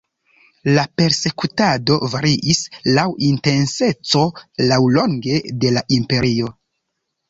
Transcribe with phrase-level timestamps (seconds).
[0.77, 2.63] La persekutado variis
[2.97, 4.27] laŭ intenseco
[4.73, 6.57] laŭlonge de la imperio.